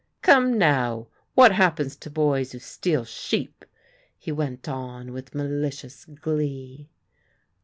[0.23, 3.65] "Come now, what happens to boys who steal sheep?"
[4.17, 6.89] he went on with malicious glee.